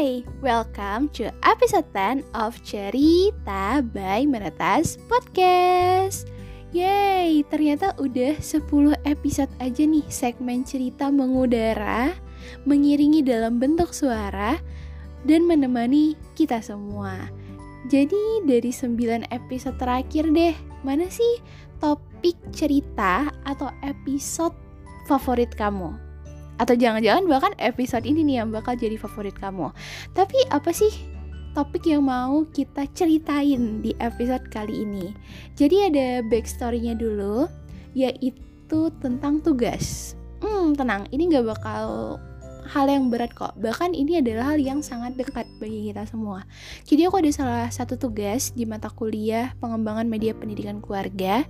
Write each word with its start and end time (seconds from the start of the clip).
Hai, 0.00 0.24
welcome 0.40 1.12
to 1.12 1.28
episode 1.44 1.84
10 1.92 2.24
of 2.32 2.56
Cerita 2.64 3.84
by 3.84 4.24
Menetas 4.24 4.96
Podcast 4.96 6.24
Yay, 6.72 7.44
ternyata 7.52 7.92
udah 8.00 8.32
10 8.40 8.96
episode 9.04 9.52
aja 9.60 9.84
nih 9.84 10.00
segmen 10.08 10.64
cerita 10.64 11.12
mengudara 11.12 12.16
Mengiringi 12.64 13.20
dalam 13.20 13.60
bentuk 13.60 13.92
suara 13.92 14.56
Dan 15.28 15.44
menemani 15.44 16.16
kita 16.32 16.64
semua 16.64 17.28
Jadi 17.92 18.48
dari 18.48 18.72
9 18.72 18.96
episode 19.28 19.76
terakhir 19.76 20.32
deh 20.32 20.56
Mana 20.80 21.12
sih 21.12 21.44
topik 21.76 22.40
cerita 22.56 23.28
atau 23.44 23.68
episode 23.84 24.56
favorit 25.04 25.52
kamu? 25.52 25.92
Atau 26.60 26.76
jangan-jangan 26.76 27.24
bahkan 27.24 27.52
episode 27.56 28.04
ini 28.04 28.20
nih 28.20 28.44
yang 28.44 28.52
bakal 28.52 28.76
jadi 28.76 29.00
favorit 29.00 29.32
kamu. 29.40 29.72
Tapi 30.12 30.36
apa 30.52 30.68
sih 30.76 30.92
topik 31.56 31.88
yang 31.88 32.04
mau 32.04 32.44
kita 32.52 32.84
ceritain 32.92 33.80
di 33.80 33.96
episode 33.96 34.44
kali 34.52 34.84
ini? 34.84 35.16
Jadi 35.56 35.88
ada 35.88 36.08
backstorynya 36.28 36.92
dulu, 37.00 37.48
yaitu 37.96 38.92
tentang 39.00 39.40
tugas. 39.40 40.12
Hmm, 40.44 40.76
tenang, 40.76 41.08
ini 41.08 41.32
gak 41.32 41.48
bakal 41.48 42.16
hal 42.70 42.86
yang 42.86 43.10
berat 43.10 43.32
kok. 43.34 43.56
Bahkan 43.58 43.96
ini 43.96 44.20
adalah 44.20 44.54
hal 44.54 44.60
yang 44.60 44.84
sangat 44.84 45.18
dekat 45.18 45.48
bagi 45.58 45.90
kita 45.90 46.06
semua. 46.06 46.46
Jadi 46.86 47.08
aku 47.08 47.18
ada 47.18 47.30
salah 47.32 47.66
satu 47.72 47.98
tugas 47.98 48.54
di 48.54 48.62
mata 48.68 48.92
kuliah 48.92 49.56
pengembangan 49.58 50.06
media 50.06 50.36
pendidikan 50.36 50.78
keluarga 50.78 51.42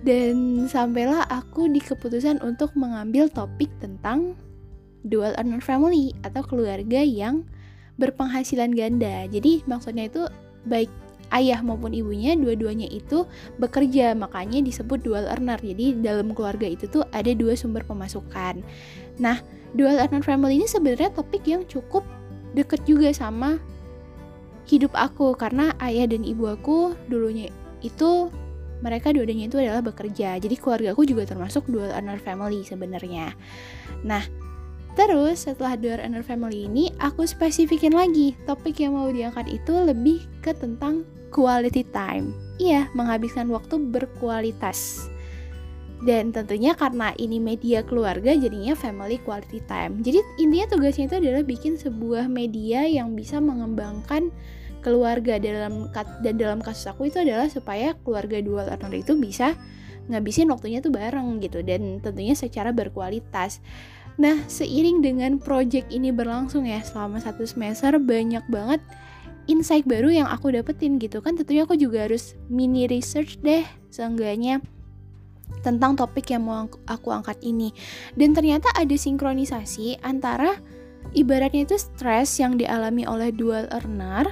dan 0.00 0.64
sampailah 0.64 1.28
aku 1.28 1.68
di 1.68 1.80
keputusan 1.80 2.40
untuk 2.40 2.72
mengambil 2.72 3.28
topik 3.28 3.68
tentang 3.84 4.32
dual 5.04 5.32
earner 5.36 5.60
family 5.60 6.12
atau 6.24 6.44
keluarga 6.44 7.00
yang 7.04 7.44
berpenghasilan 8.00 8.72
ganda. 8.72 9.28
Jadi 9.28 9.64
maksudnya 9.68 10.08
itu 10.08 10.24
baik 10.64 10.88
ayah 11.36 11.62
maupun 11.62 11.94
ibunya 11.94 12.34
dua-duanya 12.34 12.88
itu 12.90 13.28
bekerja 13.60 14.16
makanya 14.16 14.64
disebut 14.64 15.04
dual 15.04 15.28
earner. 15.28 15.60
Jadi 15.60 16.00
dalam 16.00 16.32
keluarga 16.32 16.64
itu 16.64 16.88
tuh 16.88 17.04
ada 17.12 17.30
dua 17.36 17.54
sumber 17.54 17.84
pemasukan. 17.84 18.64
Nah, 19.20 19.38
dual 19.76 20.00
earner 20.00 20.24
family 20.24 20.58
ini 20.58 20.66
sebenarnya 20.66 21.12
topik 21.12 21.44
yang 21.44 21.62
cukup 21.68 22.02
deket 22.56 22.82
juga 22.88 23.12
sama 23.14 23.60
hidup 24.66 24.90
aku 24.94 25.34
karena 25.34 25.74
ayah 25.82 26.06
dan 26.06 26.22
ibu 26.22 26.46
aku 26.46 26.94
dulunya 27.10 27.50
itu 27.82 28.30
mereka 28.80 29.12
dua-duanya 29.12 29.46
itu 29.48 29.56
adalah 29.60 29.84
bekerja. 29.84 30.36
Jadi 30.40 30.56
keluarga 30.56 30.92
aku 30.92 31.04
juga 31.08 31.24
termasuk 31.28 31.68
dual 31.68 31.92
earner 31.92 32.20
family 32.20 32.64
sebenarnya. 32.64 33.32
Nah, 34.04 34.24
terus 34.96 35.48
setelah 35.48 35.76
dual 35.76 36.00
earner 36.00 36.24
family 36.24 36.66
ini 36.66 36.92
aku 37.00 37.24
spesifikin 37.24 37.92
lagi 37.94 38.36
topik 38.44 38.80
yang 38.80 38.96
mau 38.96 39.08
diangkat 39.08 39.48
itu 39.48 39.72
lebih 39.72 40.24
ke 40.40 40.56
tentang 40.56 41.04
quality 41.30 41.86
time. 41.94 42.34
Iya, 42.58 42.90
menghabiskan 42.92 43.48
waktu 43.48 43.78
berkualitas. 43.78 45.08
Dan 46.00 46.32
tentunya 46.32 46.72
karena 46.72 47.12
ini 47.20 47.36
media 47.36 47.84
keluarga 47.84 48.32
jadinya 48.32 48.72
family 48.72 49.20
quality 49.20 49.60
time. 49.68 50.00
Jadi 50.00 50.24
intinya 50.40 50.66
tugasnya 50.72 51.12
itu 51.12 51.16
adalah 51.20 51.44
bikin 51.44 51.76
sebuah 51.76 52.24
media 52.24 52.88
yang 52.88 53.12
bisa 53.12 53.36
mengembangkan 53.36 54.32
keluarga 54.80 55.36
dalam 55.36 55.88
dan 56.24 56.34
dalam 56.40 56.58
kasus 56.64 56.88
aku 56.90 57.08
itu 57.08 57.20
adalah 57.20 57.46
supaya 57.46 57.94
keluarga 58.02 58.40
dual 58.40 58.66
earner 58.68 59.00
itu 59.00 59.16
bisa 59.16 59.54
ngabisin 60.10 60.50
waktunya 60.50 60.82
tuh 60.82 60.90
bareng 60.90 61.38
gitu 61.38 61.62
dan 61.62 62.02
tentunya 62.02 62.34
secara 62.34 62.74
berkualitas. 62.74 63.62
Nah, 64.18 64.36
seiring 64.50 65.00
dengan 65.00 65.38
project 65.38 65.88
ini 65.88 66.10
berlangsung 66.10 66.66
ya 66.66 66.82
selama 66.82 67.22
satu 67.22 67.46
semester 67.46 67.94
banyak 67.96 68.42
banget 68.50 68.82
insight 69.46 69.86
baru 69.88 70.12
yang 70.12 70.28
aku 70.28 70.52
dapetin 70.54 71.00
gitu 71.02 71.18
kan 71.18 71.34
tentunya 71.34 71.64
aku 71.66 71.74
juga 71.74 72.06
harus 72.06 72.38
mini 72.46 72.86
research 72.86 73.40
deh 73.42 73.66
seenggaknya 73.90 74.62
tentang 75.66 75.98
topik 75.98 76.30
yang 76.30 76.46
mau 76.46 76.70
aku 76.86 77.10
angkat 77.10 77.40
ini 77.42 77.74
dan 78.14 78.30
ternyata 78.30 78.70
ada 78.78 78.94
sinkronisasi 78.94 79.98
antara 80.06 80.54
ibaratnya 81.16 81.66
itu 81.66 81.76
stres 81.76 82.38
yang 82.38 82.54
dialami 82.54 83.02
oleh 83.04 83.34
dual 83.34 83.66
earner 83.74 84.30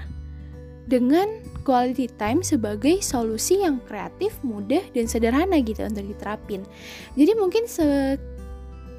dengan 0.88 1.28
quality 1.68 2.08
time 2.16 2.40
sebagai 2.40 3.04
solusi 3.04 3.60
yang 3.60 3.84
kreatif, 3.84 4.32
mudah, 4.40 4.80
dan 4.96 5.04
sederhana 5.04 5.60
gitu 5.60 5.84
untuk 5.84 6.08
diterapin. 6.08 6.64
Jadi 7.12 7.32
mungkin 7.36 7.68
se 7.68 8.16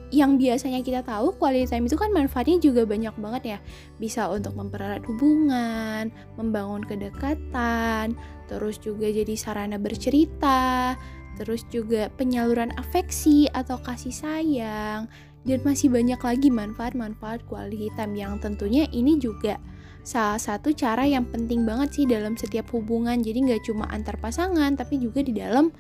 yang 0.10 0.42
biasanya 0.42 0.82
kita 0.82 1.06
tahu 1.06 1.38
quality 1.38 1.70
time 1.70 1.86
itu 1.86 1.94
kan 1.94 2.10
manfaatnya 2.10 2.58
juga 2.58 2.82
banyak 2.86 3.14
banget 3.22 3.44
ya 3.46 3.60
bisa 4.02 4.26
untuk 4.26 4.58
mempererat 4.58 5.06
hubungan 5.06 6.10
membangun 6.34 6.82
kedekatan 6.82 8.18
terus 8.50 8.82
juga 8.82 9.06
jadi 9.06 9.38
sarana 9.38 9.78
bercerita 9.78 10.98
terus 11.38 11.62
juga 11.70 12.10
penyaluran 12.18 12.74
afeksi 12.82 13.46
atau 13.54 13.78
kasih 13.86 14.10
sayang 14.10 15.06
dan 15.46 15.60
masih 15.62 15.94
banyak 15.94 16.20
lagi 16.20 16.50
manfaat-manfaat 16.50 17.46
quality 17.46 17.94
time 17.94 18.18
yang 18.18 18.42
tentunya 18.42 18.90
ini 18.90 19.22
juga 19.22 19.62
salah 20.04 20.42
satu 20.42 20.74
cara 20.74 21.06
yang 21.06 21.28
penting 21.28 21.64
banget 21.68 21.90
sih 22.02 22.06
dalam 22.10 22.34
setiap 22.36 22.72
hubungan. 22.76 23.20
Jadi 23.22 23.50
nggak 23.50 23.62
cuma 23.70 23.86
antar 23.92 24.18
pasangan 24.18 24.74
tapi 24.76 24.98
juga 25.00 25.22
di 25.22 25.36
dalam 25.36 25.72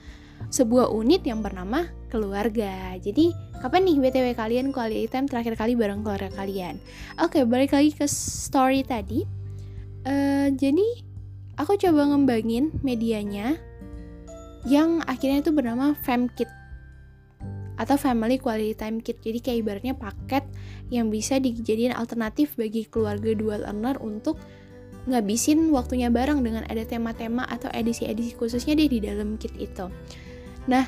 sebuah 0.48 0.90
unit 0.96 1.28
yang 1.28 1.44
bernama 1.44 1.88
keluarga. 2.08 2.96
Jadi 2.98 3.36
kapan 3.60 3.86
nih 3.86 3.98
btw 4.00 4.28
kalian 4.34 4.68
quality 4.72 5.12
time 5.12 5.28
terakhir 5.28 5.60
kali 5.60 5.76
bareng 5.76 6.02
keluarga 6.02 6.32
kalian? 6.34 6.80
Oke 7.20 7.44
balik 7.44 7.76
lagi 7.76 7.92
ke 7.92 8.08
story 8.08 8.88
tadi. 8.88 9.28
Uh, 10.08 10.48
jadi 10.56 11.04
aku 11.60 11.76
coba 11.76 12.16
ngembangin 12.16 12.72
medianya 12.82 13.60
yang 14.68 15.04
akhirnya 15.08 15.44
itu 15.44 15.52
bernama 15.52 15.96
FemKit 16.04 16.48
atau 17.80 17.96
Family 17.96 18.36
Quality 18.36 18.76
Time 18.76 19.00
Kit. 19.00 19.24
Jadi 19.24 19.40
kayak 19.40 19.58
ibaratnya 19.64 19.96
paket 19.96 20.44
yang 20.92 21.08
bisa 21.08 21.40
dijadiin 21.40 21.96
alternatif 21.96 22.60
bagi 22.60 22.84
keluarga 22.86 23.32
dual 23.32 23.64
earner 23.64 23.96
untuk 24.04 24.36
ngabisin 25.08 25.72
waktunya 25.72 26.12
bareng 26.12 26.44
dengan 26.44 26.68
ada 26.68 26.84
tema-tema 26.84 27.48
atau 27.48 27.72
edisi-edisi 27.72 28.36
khususnya 28.36 28.76
deh 28.76 28.92
di 28.92 29.00
dalam 29.00 29.40
kit 29.40 29.56
itu. 29.56 29.88
Nah, 30.68 30.86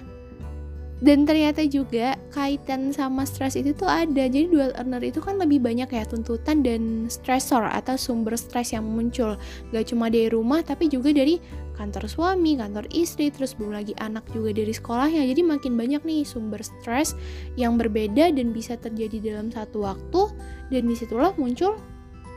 dan 1.02 1.26
ternyata 1.26 1.66
juga 1.66 2.14
kaitan 2.30 2.94
sama 2.94 3.26
stres 3.26 3.58
itu 3.58 3.74
tuh 3.74 3.90
ada 3.90 4.30
jadi 4.30 4.46
dual 4.46 4.70
earner 4.78 5.02
itu 5.02 5.18
kan 5.18 5.42
lebih 5.42 5.58
banyak 5.58 5.90
ya 5.90 6.06
tuntutan 6.06 6.62
dan 6.62 7.10
stressor 7.10 7.66
atau 7.66 7.98
sumber 7.98 8.38
stres 8.38 8.70
yang 8.78 8.86
muncul 8.86 9.34
gak 9.74 9.90
cuma 9.90 10.14
dari 10.14 10.30
rumah 10.30 10.62
tapi 10.62 10.86
juga 10.94 11.10
dari 11.10 11.42
kantor 11.82 12.06
suami, 12.06 12.62
kantor 12.62 12.86
istri, 12.94 13.34
terus 13.34 13.58
belum 13.58 13.74
lagi 13.74 13.98
anak 13.98 14.30
juga 14.30 14.54
dari 14.54 14.70
sekolahnya. 14.70 15.26
Jadi 15.26 15.42
makin 15.42 15.74
banyak 15.74 16.06
nih 16.06 16.22
sumber 16.22 16.62
stres 16.62 17.18
yang 17.58 17.82
berbeda 17.82 18.30
dan 18.30 18.54
bisa 18.54 18.78
terjadi 18.78 19.34
dalam 19.34 19.50
satu 19.50 19.82
waktu 19.82 20.22
dan 20.70 20.86
di 20.86 20.94
situlah 20.94 21.34
muncul 21.42 21.82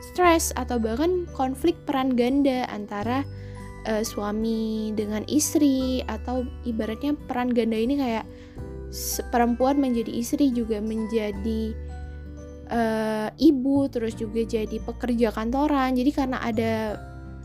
stres 0.01 0.49
atau 0.57 0.81
bahkan 0.81 1.29
konflik 1.37 1.77
peran 1.85 2.17
ganda 2.17 2.65
antara 2.73 3.21
uh, 3.85 4.01
suami 4.01 4.89
dengan 4.97 5.21
istri 5.29 6.01
atau 6.09 6.43
ibaratnya 6.65 7.13
peran 7.29 7.53
ganda 7.53 7.77
ini 7.77 8.01
kayak 8.01 8.25
perempuan 9.29 9.77
menjadi 9.77 10.11
istri 10.13 10.49
juga 10.53 10.79
menjadi 10.79 11.73
uh, 12.71 13.29
ibu 13.37 13.89
terus 13.91 14.17
juga 14.17 14.41
jadi 14.45 14.77
pekerja 14.81 15.29
kantoran. 15.33 15.93
Jadi 15.97 16.11
karena 16.13 16.37
ada 16.41 16.73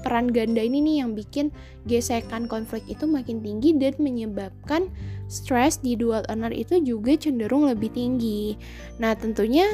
peran 0.00 0.33
ganda 0.33 0.61
ini 0.65 0.81
nih 0.81 0.97
yang 1.05 1.12
bikin 1.12 1.53
gesekan 1.84 2.49
konflik 2.49 2.84
itu 2.88 3.05
makin 3.05 3.41
tinggi 3.44 3.77
dan 3.77 3.97
menyebabkan 4.00 4.88
stres 5.31 5.78
di 5.81 5.94
dual 5.94 6.25
earner 6.28 6.53
itu 6.53 6.81
juga 6.81 7.15
cenderung 7.16 7.69
lebih 7.69 7.93
tinggi. 7.93 8.56
Nah, 8.99 9.14
tentunya 9.14 9.67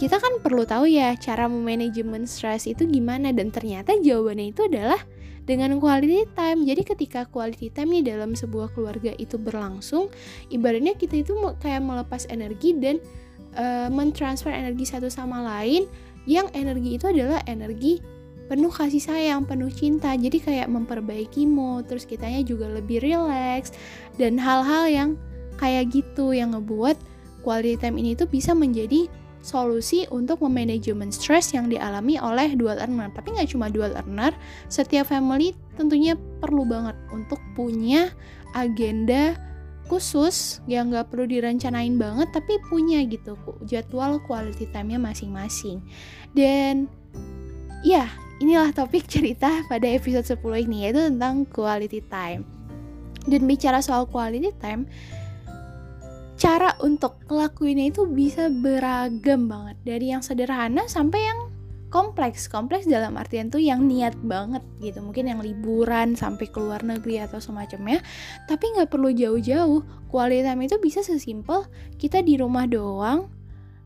kita 0.00 0.16
kan 0.16 0.40
perlu 0.40 0.64
tahu 0.64 0.88
ya 0.88 1.12
cara 1.20 1.44
memanajemen 1.46 2.24
stres 2.24 2.64
itu 2.64 2.88
gimana 2.88 3.30
dan 3.30 3.52
ternyata 3.52 3.94
jawabannya 4.00 4.50
itu 4.50 4.64
adalah 4.66 5.00
dengan 5.44 5.76
quality 5.76 6.24
time. 6.32 6.64
Jadi 6.64 6.82
ketika 6.82 7.28
quality 7.28 7.68
time 7.68 8.00
nih 8.00 8.16
dalam 8.16 8.32
sebuah 8.32 8.72
keluarga 8.72 9.12
itu 9.20 9.36
berlangsung, 9.36 10.08
ibaratnya 10.48 10.96
kita 10.96 11.20
itu 11.20 11.36
kayak 11.60 11.84
melepas 11.84 12.24
energi 12.32 12.72
dan 12.80 12.96
uh, 13.54 13.88
mentransfer 13.92 14.50
energi 14.50 14.88
satu 14.88 15.12
sama 15.12 15.44
lain 15.44 15.84
yang 16.24 16.48
energi 16.56 16.96
itu 16.96 17.12
adalah 17.12 17.44
energi 17.44 18.00
penuh 18.46 18.72
kasih 18.72 19.00
sayang, 19.00 19.48
penuh 19.48 19.72
cinta. 19.72 20.12
Jadi 20.14 20.40
kayak 20.40 20.68
memperbaiki 20.68 21.48
mood, 21.48 21.88
terus 21.88 22.04
kitanya 22.04 22.44
juga 22.44 22.68
lebih 22.68 23.00
relax 23.00 23.72
dan 24.20 24.36
hal-hal 24.36 24.84
yang 24.88 25.10
kayak 25.56 25.90
gitu 25.94 26.34
yang 26.34 26.52
ngebuat 26.52 26.98
quality 27.46 27.76
time 27.78 28.00
ini 28.00 28.16
tuh 28.16 28.26
bisa 28.26 28.56
menjadi 28.56 29.06
solusi 29.44 30.08
untuk 30.08 30.40
memanajemen 30.40 31.12
stres 31.12 31.52
yang 31.52 31.68
dialami 31.68 32.16
oleh 32.16 32.56
dual 32.56 32.80
earner. 32.80 33.12
Tapi 33.12 33.36
nggak 33.36 33.52
cuma 33.52 33.68
dual 33.68 33.92
earner, 33.92 34.32
setiap 34.72 35.12
family 35.12 35.52
tentunya 35.76 36.16
perlu 36.40 36.64
banget 36.64 36.96
untuk 37.12 37.38
punya 37.52 38.08
agenda 38.56 39.36
khusus 39.84 40.64
yang 40.64 40.88
nggak 40.88 41.12
perlu 41.12 41.28
direncanain 41.28 42.00
banget 42.00 42.32
tapi 42.32 42.56
punya 42.72 43.04
gitu 43.04 43.36
jadwal 43.68 44.16
quality 44.24 44.64
time-nya 44.72 44.96
masing-masing 44.96 45.84
dan 46.32 46.88
ya 47.84 48.08
inilah 48.42 48.74
topik 48.74 49.06
cerita 49.10 49.62
pada 49.70 49.86
episode 49.86 50.26
10 50.26 50.66
ini 50.66 50.88
yaitu 50.88 51.00
tentang 51.02 51.46
quality 51.46 52.00
time. 52.06 52.42
Dan 53.24 53.48
bicara 53.48 53.80
soal 53.80 54.04
quality 54.04 54.52
time 54.60 54.84
cara 56.34 56.74
untuk 56.82 57.22
ngelakuinnya 57.30 57.94
itu 57.94 58.04
bisa 58.10 58.50
beragam 58.50 59.46
banget. 59.48 59.76
Dari 59.86 60.06
yang 60.12 60.20
sederhana 60.20 60.84
sampai 60.90 61.24
yang 61.24 61.54
kompleks. 61.94 62.50
Kompleks 62.50 62.90
dalam 62.90 63.14
artian 63.14 63.54
tuh 63.54 63.62
yang 63.62 63.86
niat 63.86 64.18
banget 64.26 64.66
gitu. 64.82 64.98
Mungkin 64.98 65.30
yang 65.30 65.40
liburan 65.40 66.18
sampai 66.18 66.50
ke 66.50 66.58
luar 66.58 66.82
negeri 66.82 67.22
atau 67.22 67.38
semacamnya. 67.38 68.02
Tapi 68.50 68.74
nggak 68.74 68.90
perlu 68.90 69.14
jauh-jauh. 69.14 70.10
Quality 70.10 70.42
time 70.42 70.62
itu 70.66 70.76
bisa 70.82 71.00
sesimpel 71.06 71.70
kita 72.02 72.18
di 72.20 72.34
rumah 72.34 72.66
doang. 72.66 73.30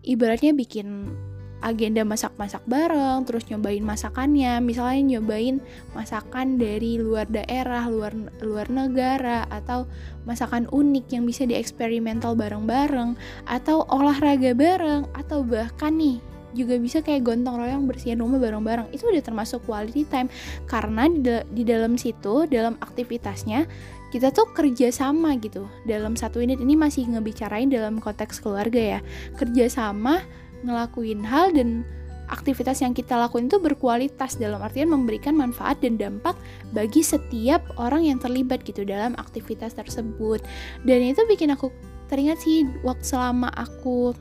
Ibaratnya 0.00 0.56
bikin 0.56 1.12
agenda 1.58 2.06
masak-masak 2.06 2.62
bareng, 2.64 3.26
terus 3.26 3.46
nyobain 3.50 3.82
masakannya, 3.82 4.62
misalnya 4.62 5.18
nyobain 5.18 5.58
masakan 5.92 6.56
dari 6.56 6.98
luar 7.02 7.26
daerah, 7.26 7.86
luar 7.90 8.14
luar 8.42 8.70
negara 8.70 9.46
atau 9.50 9.90
masakan 10.22 10.70
unik 10.70 11.18
yang 11.18 11.24
bisa 11.26 11.44
dieksperimental 11.48 12.38
bareng-bareng 12.38 13.18
atau 13.48 13.82
olahraga 13.90 14.54
bareng 14.54 15.10
atau 15.16 15.42
bahkan 15.42 15.94
nih 15.98 16.22
juga 16.56 16.80
bisa 16.80 17.04
kayak 17.04 17.28
gontong 17.28 17.60
royong 17.60 17.84
bersihin 17.84 18.24
rumah 18.24 18.40
bareng-bareng. 18.40 18.88
Itu 18.94 19.08
udah 19.12 19.20
termasuk 19.20 19.64
quality 19.68 20.08
time. 20.08 20.32
Karena 20.64 21.04
di, 21.08 21.44
di 21.52 21.62
dalam 21.66 22.00
situ 22.00 22.48
dalam 22.48 22.80
aktivitasnya 22.80 23.68
kita 24.08 24.32
tuh 24.32 24.48
kerja 24.56 24.88
sama 24.88 25.36
gitu. 25.36 25.68
Dalam 25.84 26.16
satu 26.16 26.40
unit 26.40 26.56
ini 26.60 26.74
masih 26.74 27.04
ngebicarain 27.12 27.68
dalam 27.68 28.00
konteks 28.00 28.40
keluarga 28.40 28.98
ya. 28.98 29.00
Kerja 29.36 29.68
sama 29.68 30.24
ngelakuin 30.66 31.22
hal 31.22 31.54
dan 31.54 31.86
aktivitas 32.28 32.84
yang 32.84 32.92
kita 32.92 33.16
lakuin 33.16 33.48
itu 33.48 33.56
berkualitas 33.56 34.36
dalam 34.36 34.60
artian 34.60 34.92
memberikan 34.92 35.32
manfaat 35.32 35.80
dan 35.80 35.96
dampak 35.96 36.36
bagi 36.76 37.00
setiap 37.00 37.64
orang 37.80 38.04
yang 38.04 38.18
terlibat 38.20 38.62
gitu 38.68 38.84
dalam 38.84 39.16
aktivitas 39.16 39.74
tersebut. 39.74 40.44
Dan 40.84 41.08
itu 41.08 41.24
bikin 41.24 41.52
aku 41.56 41.72
teringat 42.12 42.40
sih 42.44 42.68
waktu 42.84 43.04
selama 43.04 43.48
aku 43.56 44.12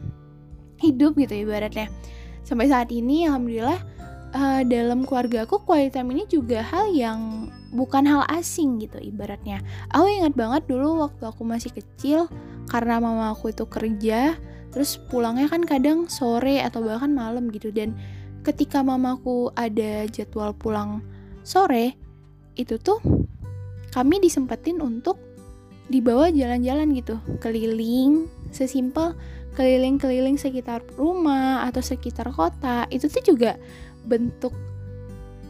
hidup 0.79 1.19
gitu 1.19 1.47
ibaratnya. 1.47 1.91
Sampai 2.47 2.71
saat 2.71 2.87
ini 2.95 3.27
alhamdulillah 3.27 3.79
uh, 4.31 4.61
dalam 4.63 5.03
keluarga 5.03 5.43
aku 5.43 5.59
time 5.67 6.15
ini 6.15 6.23
juga 6.31 6.63
hal 6.63 6.95
yang 6.95 7.51
bukan 7.75 8.07
hal 8.07 8.23
asing 8.31 8.79
gitu 8.79 8.99
ibaratnya. 9.03 9.59
Aku 9.91 10.07
ingat 10.07 10.33
banget 10.35 10.63
dulu 10.71 11.03
waktu 11.03 11.23
aku 11.27 11.43
masih 11.43 11.75
kecil 11.75 12.31
karena 12.71 12.99
mama 12.99 13.35
aku 13.35 13.51
itu 13.51 13.67
kerja 13.67 14.35
terus 14.77 15.01
pulangnya 15.09 15.49
kan 15.49 15.65
kadang 15.65 16.05
sore 16.05 16.61
atau 16.61 16.85
bahkan 16.85 17.09
malam 17.09 17.49
gitu. 17.49 17.73
Dan 17.73 17.97
ketika 18.45 18.85
mamaku 18.85 19.49
ada 19.57 20.05
jadwal 20.05 20.53
pulang 20.53 21.01
sore 21.41 21.97
itu 22.53 22.77
tuh 22.77 23.01
kami 23.89 24.21
disempetin 24.21 24.77
untuk 24.77 25.17
dibawa 25.89 26.29
jalan-jalan 26.29 26.93
gitu. 26.93 27.17
Keliling 27.41 28.29
sesimpel 28.53 29.17
keliling-keliling 29.57 30.37
sekitar 30.37 30.85
rumah 30.93 31.65
atau 31.65 31.81
sekitar 31.81 32.29
kota. 32.29 32.85
Itu 32.93 33.09
tuh 33.09 33.25
juga 33.25 33.57
bentuk 34.05 34.53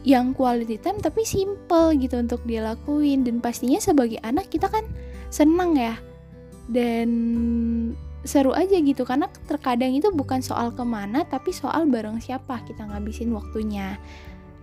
yang 0.08 0.32
quality 0.32 0.80
time 0.80 1.04
tapi 1.04 1.28
simple 1.28 1.92
gitu 2.00 2.16
untuk 2.16 2.40
dilakuin 2.48 3.28
dan 3.28 3.44
pastinya 3.44 3.76
sebagai 3.76 4.16
anak 4.24 4.48
kita 4.48 4.72
kan 4.72 4.88
senang 5.28 5.76
ya. 5.76 6.00
Dan 6.72 7.12
seru 8.26 8.50
aja 8.50 8.74
gitu 8.78 9.06
karena 9.06 9.30
terkadang 9.46 9.94
itu 9.94 10.10
bukan 10.10 10.42
soal 10.42 10.74
ke 10.74 10.82
mana 10.82 11.22
tapi 11.26 11.54
soal 11.54 11.86
bareng 11.86 12.18
siapa 12.18 12.62
kita 12.66 12.86
ngabisin 12.90 13.30
waktunya 13.30 13.96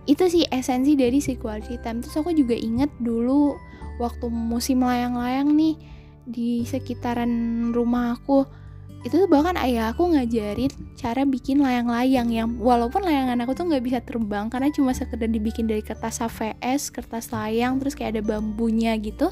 itu 0.06 0.28
sih 0.30 0.44
esensi 0.52 0.94
dari 0.94 1.18
si 1.18 1.34
quality 1.34 1.80
time 1.80 2.04
terus 2.04 2.14
aku 2.20 2.30
juga 2.36 2.54
inget 2.54 2.92
dulu 3.00 3.56
waktu 3.96 4.28
musim 4.28 4.84
layang-layang 4.84 5.50
nih 5.56 5.74
di 6.26 6.62
sekitaran 6.68 7.30
rumah 7.72 8.14
aku 8.18 8.44
itu 9.06 9.22
tuh 9.22 9.30
bahkan 9.30 9.54
ayah 9.62 9.94
aku 9.94 10.10
ngajarin 10.10 10.72
cara 10.98 11.22
bikin 11.22 11.62
layang-layang 11.62 12.26
yang 12.26 12.48
walaupun 12.58 13.06
layangan 13.06 13.38
aku 13.46 13.54
tuh 13.54 13.70
nggak 13.70 13.84
bisa 13.86 13.98
terbang 14.02 14.50
karena 14.50 14.66
cuma 14.74 14.90
sekedar 14.90 15.30
dibikin 15.30 15.70
dari 15.70 15.78
kertas 15.78 16.18
HVS, 16.18 16.90
kertas 16.90 17.30
layang, 17.30 17.78
terus 17.78 17.94
kayak 17.94 18.18
ada 18.18 18.22
bambunya 18.26 18.98
gitu. 18.98 19.30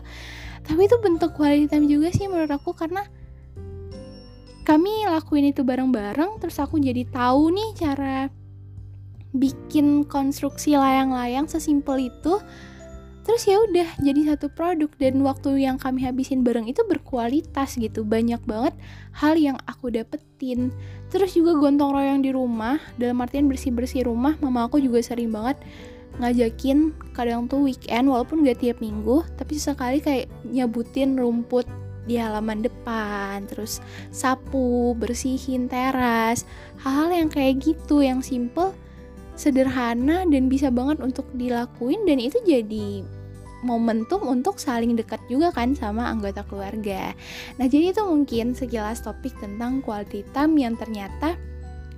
Tapi 0.63 0.87
itu 0.87 0.95
bentuk 1.03 1.35
quality 1.35 1.67
time 1.67 1.91
juga 1.91 2.15
sih 2.15 2.31
menurut 2.31 2.55
aku 2.55 2.71
karena 2.71 3.03
kami 4.65 5.05
lakuin 5.05 5.53
itu 5.53 5.61
bareng-bareng, 5.61 6.41
terus 6.41 6.57
aku 6.57 6.81
jadi 6.81 7.05
tahu 7.13 7.53
nih 7.53 7.71
cara 7.77 8.33
bikin 9.37 10.09
konstruksi 10.09 10.75
layang-layang 10.75 11.45
sesimpel 11.45 12.09
itu. 12.09 12.41
Terus 13.25 13.43
ya 13.49 13.57
udah 13.57 13.89
jadi 14.05 14.37
satu 14.37 14.53
produk. 14.53 14.89
Dan 15.01 15.25
waktu 15.25 15.65
yang 15.65 15.81
kami 15.81 16.05
habisin 16.05 16.45
bareng 16.45 16.69
itu 16.69 16.85
berkualitas 16.85 17.77
gitu. 17.77 18.05
Banyak 18.05 18.45
banget 18.45 18.77
hal 19.17 19.37
yang 19.41 19.57
aku 19.65 19.89
dapetin. 19.89 20.69
Terus 21.09 21.33
juga 21.33 21.57
gontong 21.57 21.97
royong 21.97 22.21
di 22.21 22.37
rumah. 22.37 22.77
Dalam 23.01 23.21
artian 23.25 23.49
bersih 23.49 23.73
bersih 23.73 24.05
rumah 24.09 24.37
mama 24.45 24.69
aku 24.69 24.77
juga 24.81 25.01
sering 25.01 25.33
banget 25.33 25.57
ngajakin 26.15 26.95
kadang 27.11 27.51
tuh 27.51 27.67
weekend 27.67 28.07
walaupun 28.07 28.47
gak 28.47 28.63
tiap 28.63 28.79
minggu 28.79 29.27
tapi 29.35 29.59
sekali 29.59 29.99
kayak 29.99 30.31
nyabutin 30.47 31.19
rumput 31.19 31.67
di 32.05 32.21
halaman 32.21 32.65
depan, 32.65 33.49
terus 33.49 33.81
sapu, 34.13 34.93
bersihin 34.97 35.67
teras, 35.67 36.45
hal-hal 36.81 37.11
yang 37.13 37.31
kayak 37.33 37.61
gitu, 37.65 38.05
yang 38.05 38.21
simple 38.21 38.77
sederhana 39.35 40.23
dan 40.31 40.47
bisa 40.47 40.71
banget 40.71 41.03
untuk 41.03 41.27
dilakuin 41.35 42.07
dan 42.07 42.23
itu 42.23 42.39
jadi 42.47 43.03
momentum 43.65 44.21
untuk 44.29 44.61
saling 44.61 44.95
dekat 44.95 45.19
juga 45.27 45.49
kan 45.51 45.73
sama 45.73 46.07
anggota 46.07 46.45
keluarga. 46.45 47.17
Nah, 47.57 47.67
jadi 47.67 47.97
itu 47.97 48.05
mungkin 48.05 48.53
sekilas 48.53 49.01
topik 49.01 49.33
tentang 49.41 49.81
quality 49.81 50.23
time 50.37 50.55
yang 50.61 50.77
ternyata 50.77 51.35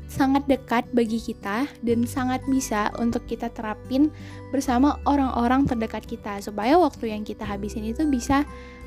sangat 0.07 0.47
dekat 0.47 0.87
bagi 0.95 1.19
kita 1.19 1.67
dan 1.83 2.07
sangat 2.07 2.43
bisa 2.47 2.95
untuk 3.03 3.27
kita 3.27 3.51
terapin 3.51 4.11
bersama 4.55 4.99
orang-orang 5.05 5.67
terdekat 5.67 6.07
kita 6.07 6.39
supaya 6.41 6.79
waktu 6.79 7.11
yang 7.11 7.27
kita 7.27 7.43
habisin 7.43 7.87
itu 7.87 8.07
bisa 8.07 8.47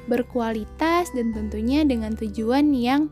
berkualitas 0.10 1.12
dan 1.14 1.36
tentunya 1.36 1.86
dengan 1.86 2.18
tujuan 2.18 2.74
yang 2.74 3.12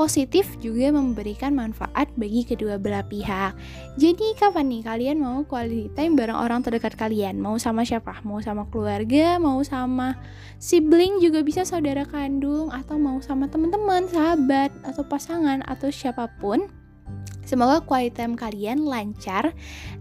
positif 0.00 0.56
juga 0.64 0.88
memberikan 0.96 1.52
manfaat 1.52 2.08
bagi 2.16 2.48
kedua 2.48 2.80
belah 2.80 3.04
pihak. 3.04 3.52
Jadi 4.00 4.32
kapan 4.40 4.72
nih 4.72 4.80
kalian 4.80 5.20
mau 5.20 5.44
quality 5.44 5.92
time 5.92 6.16
bareng 6.16 6.40
orang 6.40 6.64
terdekat 6.64 6.96
kalian? 6.96 7.36
Mau 7.36 7.60
sama 7.60 7.84
siapa? 7.84 8.24
Mau 8.24 8.40
sama 8.40 8.64
keluarga, 8.72 9.36
mau 9.36 9.60
sama 9.60 10.16
sibling 10.56 11.20
juga 11.20 11.44
bisa 11.44 11.68
saudara 11.68 12.08
kandung 12.08 12.72
atau 12.72 12.96
mau 12.96 13.20
sama 13.20 13.52
teman-teman, 13.52 14.08
sahabat 14.08 14.72
atau 14.88 15.04
pasangan 15.04 15.60
atau 15.68 15.92
siapa 15.92 16.32
pun. 16.40 16.79
Semoga 17.50 17.82
quality 17.82 18.14
time 18.14 18.38
kalian 18.38 18.86
lancar 18.86 19.50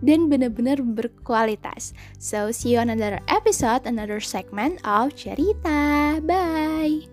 dan 0.05 0.29
benar-benar 0.29 0.85
berkualitas. 0.85 1.97
So, 2.21 2.53
see 2.53 2.77
you 2.77 2.79
on 2.85 2.93
another 2.93 3.25
episode, 3.25 3.89
another 3.89 4.21
segment 4.21 4.77
of 4.85 5.17
cerita. 5.17 6.21
Bye! 6.21 7.09